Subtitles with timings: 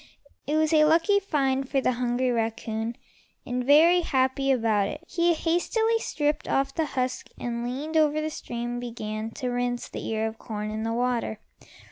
[0.47, 2.95] It was a lucky find for the hungry raccoon,
[3.45, 8.31] and, very happy about it, he hastily stripped off the husk and leaning over the
[8.31, 11.37] stream began to rinse the ear of corn in the water.